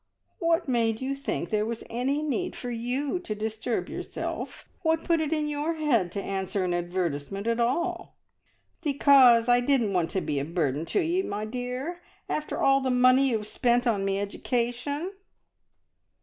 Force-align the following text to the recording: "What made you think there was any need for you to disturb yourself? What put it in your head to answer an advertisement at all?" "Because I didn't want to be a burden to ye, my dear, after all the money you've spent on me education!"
"What 0.39 0.67
made 0.67 0.99
you 0.99 1.13
think 1.15 1.51
there 1.51 1.63
was 1.63 1.83
any 1.87 2.23
need 2.23 2.55
for 2.55 2.71
you 2.71 3.19
to 3.19 3.35
disturb 3.35 3.87
yourself? 3.87 4.67
What 4.81 5.03
put 5.03 5.21
it 5.21 5.31
in 5.31 5.47
your 5.47 5.75
head 5.75 6.11
to 6.13 6.23
answer 6.23 6.63
an 6.63 6.73
advertisement 6.73 7.45
at 7.45 7.59
all?" 7.59 8.17
"Because 8.81 9.47
I 9.47 9.59
didn't 9.59 9.93
want 9.93 10.09
to 10.09 10.21
be 10.21 10.39
a 10.39 10.43
burden 10.43 10.85
to 10.85 11.01
ye, 11.01 11.21
my 11.21 11.45
dear, 11.45 12.01
after 12.27 12.59
all 12.63 12.81
the 12.81 12.89
money 12.89 13.29
you've 13.29 13.45
spent 13.45 13.85
on 13.85 14.03
me 14.03 14.19
education!" 14.19 15.11